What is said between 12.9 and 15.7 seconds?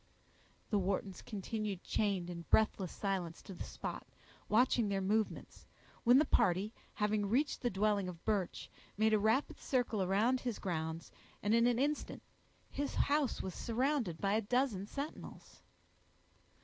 house was surrounded by a dozen sentinels.